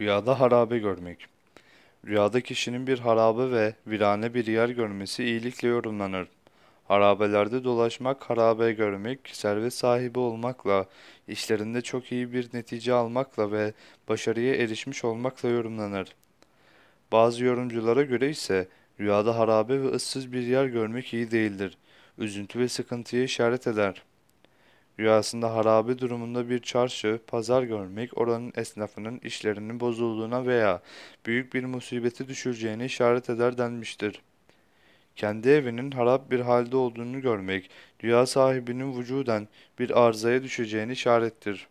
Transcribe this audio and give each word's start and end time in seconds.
Rüyada 0.00 0.40
harabe 0.40 0.78
görmek. 0.78 1.26
Rüyada 2.06 2.40
kişinin 2.40 2.86
bir 2.86 2.98
harabe 2.98 3.50
ve 3.50 3.74
virane 3.86 4.34
bir 4.34 4.46
yer 4.46 4.68
görmesi 4.68 5.24
iyilikle 5.24 5.68
yorumlanır. 5.68 6.28
Harabelerde 6.88 7.64
dolaşmak, 7.64 8.30
harabe 8.30 8.72
görmek, 8.72 9.20
servet 9.32 9.74
sahibi 9.74 10.18
olmakla, 10.18 10.86
işlerinde 11.28 11.82
çok 11.82 12.12
iyi 12.12 12.32
bir 12.32 12.48
netice 12.52 12.92
almakla 12.92 13.52
ve 13.52 13.72
başarıya 14.08 14.54
erişmiş 14.54 15.04
olmakla 15.04 15.48
yorumlanır. 15.48 16.14
Bazı 17.12 17.44
yorumculara 17.44 18.02
göre 18.02 18.30
ise 18.30 18.68
rüyada 19.00 19.38
harabe 19.38 19.82
ve 19.82 19.86
ıssız 19.86 20.32
bir 20.32 20.42
yer 20.42 20.66
görmek 20.66 21.14
iyi 21.14 21.30
değildir. 21.30 21.78
Üzüntü 22.18 22.58
ve 22.58 22.68
sıkıntıya 22.68 23.22
işaret 23.22 23.66
eder. 23.66 24.02
Rüyasında 25.00 25.54
harabe 25.54 25.98
durumunda 25.98 26.48
bir 26.48 26.58
çarşı, 26.58 27.20
pazar 27.26 27.62
görmek 27.62 28.18
oranın 28.18 28.52
esnafının 28.56 29.18
işlerinin 29.18 29.80
bozulduğuna 29.80 30.46
veya 30.46 30.82
büyük 31.26 31.54
bir 31.54 31.64
musibeti 31.64 32.28
düşüreceğine 32.28 32.84
işaret 32.84 33.30
eder 33.30 33.58
denmiştir. 33.58 34.22
Kendi 35.16 35.48
evinin 35.48 35.90
harap 35.90 36.30
bir 36.30 36.40
halde 36.40 36.76
olduğunu 36.76 37.20
görmek, 37.20 37.70
rüya 38.04 38.26
sahibinin 38.26 38.98
vücuden 38.98 39.48
bir 39.78 40.00
arızaya 40.06 40.42
düşeceğini 40.42 40.92
işarettir. 40.92 41.68